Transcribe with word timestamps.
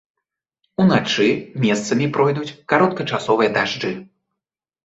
Уначы 0.85 1.27
месцамі 1.65 2.07
пройдуць 2.15 2.57
кароткачасовыя 2.73 3.49
дажджы. 3.59 3.93